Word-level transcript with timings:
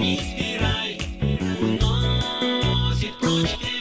Inspirai, 0.00 0.98
o 1.60 1.66
nosso 1.80 3.08
pronto 3.20 3.73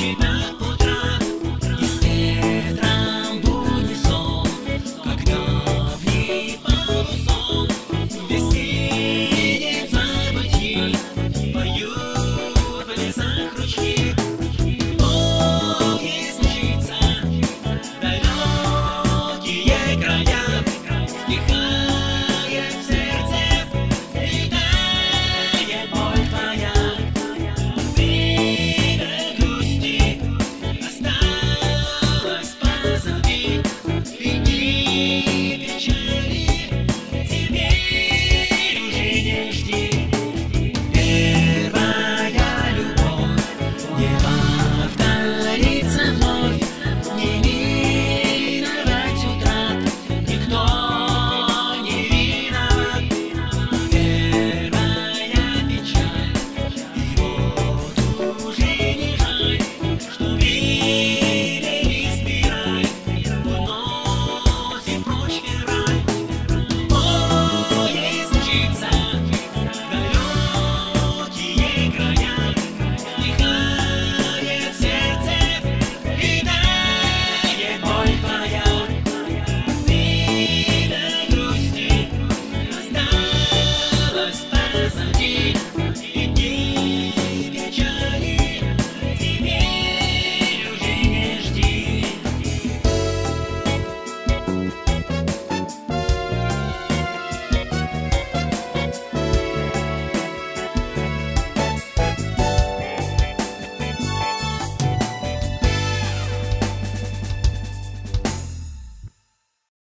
you 0.00 0.27